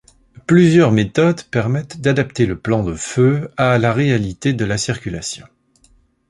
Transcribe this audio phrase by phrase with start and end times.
[0.47, 5.45] Plusieurs méthodes permettent d’adapter le plan de feux à la réalité de la circulation.